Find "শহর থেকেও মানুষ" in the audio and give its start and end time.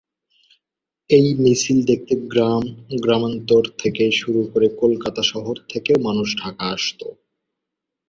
5.23-6.27